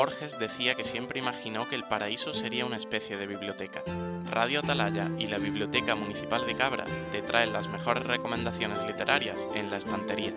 [0.00, 3.82] Borges decía que siempre imaginó que el paraíso sería una especie de biblioteca.
[4.30, 9.70] Radio Atalaya y la Biblioteca Municipal de Cabra te traen las mejores recomendaciones literarias en
[9.70, 10.32] la estantería.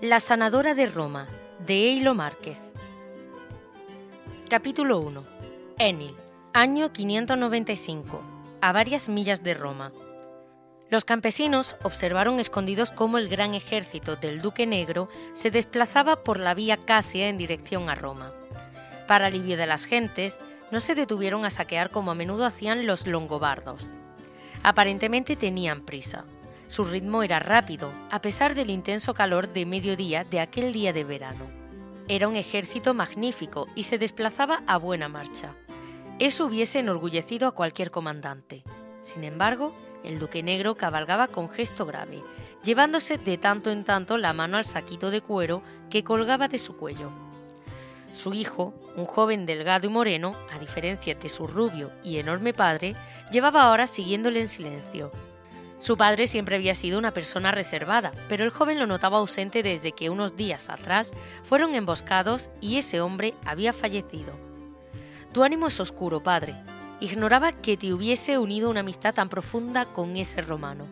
[0.00, 1.26] La sanadora de Roma,
[1.66, 2.60] de Eilo Márquez.
[4.48, 5.24] Capítulo 1.
[5.80, 6.14] Enil,
[6.52, 8.20] año 595,
[8.60, 9.90] a varias millas de Roma.
[10.88, 16.54] Los campesinos observaron escondidos cómo el gran ejército del Duque Negro se desplazaba por la
[16.54, 18.32] vía Casia en dirección a Roma.
[19.08, 23.06] Para alivio de las gentes, no se detuvieron a saquear como a menudo hacían los
[23.08, 23.90] longobardos.
[24.62, 26.24] Aparentemente tenían prisa.
[26.68, 31.04] Su ritmo era rápido, a pesar del intenso calor de mediodía de aquel día de
[31.04, 31.46] verano.
[32.08, 35.54] Era un ejército magnífico y se desplazaba a buena marcha.
[36.20, 38.62] Eso hubiese enorgullecido a cualquier comandante.
[39.02, 39.72] Sin embargo,
[40.04, 42.22] el duque negro cabalgaba con gesto grave,
[42.62, 46.76] llevándose de tanto en tanto la mano al saquito de cuero que colgaba de su
[46.76, 47.10] cuello.
[48.12, 52.96] Su hijo, un joven delgado y moreno, a diferencia de su rubio y enorme padre,
[53.30, 55.12] llevaba horas siguiéndole en silencio.
[55.78, 59.92] Su padre siempre había sido una persona reservada, pero el joven lo notaba ausente desde
[59.92, 64.32] que unos días atrás fueron emboscados y ese hombre había fallecido.
[65.32, 66.54] Tu ánimo es oscuro, padre,
[66.98, 70.86] Ignoraba que te hubiese unido una amistad tan profunda con ese romano.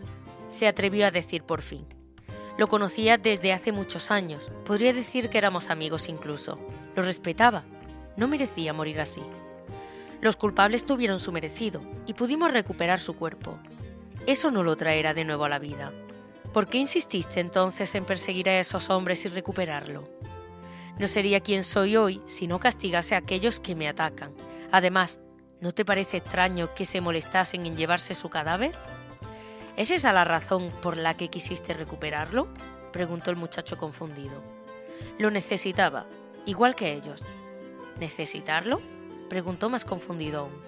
[0.49, 1.87] Se atrevió a decir por fin.
[2.59, 4.51] Lo conocía desde hace muchos años.
[4.67, 6.59] Podría decir que éramos amigos incluso.
[6.95, 7.65] Lo respetaba.
[8.17, 9.23] No merecía morir así.
[10.21, 13.59] Los culpables tuvieron su merecido y pudimos recuperar su cuerpo.
[14.27, 15.91] Eso no lo traerá de nuevo a la vida.
[16.53, 20.09] ¿Por qué insististe entonces en perseguir a esos hombres y recuperarlo?
[20.99, 24.33] No sería quien soy hoy si no castigase a aquellos que me atacan.
[24.71, 25.19] Además,
[25.65, 28.73] ¿No te parece extraño que se molestasen en llevarse su cadáver?
[29.79, 32.49] ¿Es esa la razón por la que quisiste recuperarlo?
[32.93, 34.43] preguntó el muchacho confundido.
[35.19, 36.05] Lo necesitaba,
[36.45, 37.25] igual que ellos.
[37.99, 38.83] ¿Necesitarlo?
[39.31, 40.63] preguntó más confundido aún.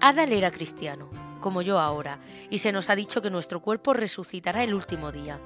[0.00, 1.08] Adal era cristiano,
[1.40, 2.18] como yo ahora,
[2.50, 5.38] y se nos ha dicho que nuestro cuerpo resucitará el último día.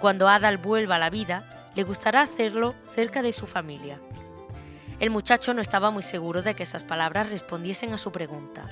[0.00, 4.00] Cuando Adal vuelva a la vida, le gustará hacerlo cerca de su familia.
[5.00, 8.66] El muchacho no estaba muy seguro de que esas palabras respondiesen a su pregunta.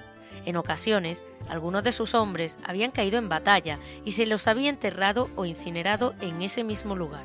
[0.45, 5.31] En ocasiones, algunos de sus hombres habían caído en batalla y se los había enterrado
[5.37, 7.25] o incinerado en ese mismo lugar.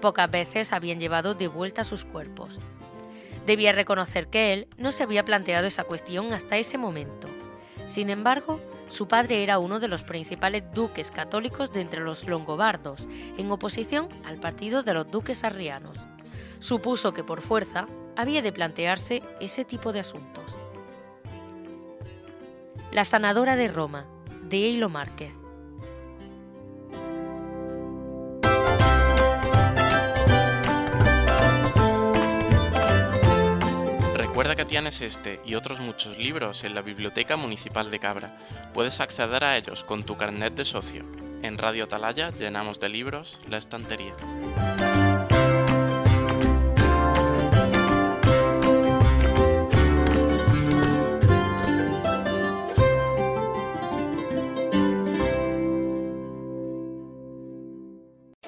[0.00, 2.60] Pocas veces habían llevado de vuelta sus cuerpos.
[3.44, 7.26] Debía reconocer que él no se había planteado esa cuestión hasta ese momento.
[7.88, 13.08] Sin embargo, su padre era uno de los principales duques católicos de entre los longobardos,
[13.36, 16.06] en oposición al partido de los duques arrianos.
[16.58, 17.86] Supuso que por fuerza
[18.16, 20.58] había de plantearse ese tipo de asuntos.
[22.90, 24.06] La sanadora de Roma,
[24.42, 25.34] de Eilo Márquez.
[34.14, 38.38] Recuerda que tienes este y otros muchos libros en la Biblioteca Municipal de Cabra.
[38.72, 41.04] Puedes acceder a ellos con tu carnet de socio.
[41.42, 44.14] En Radio Atalaya llenamos de libros la estantería.